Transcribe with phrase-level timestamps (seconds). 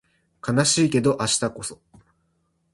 [0.47, 1.79] 悲しいけど明日こそ